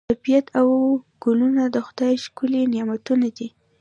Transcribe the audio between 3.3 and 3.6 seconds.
دي.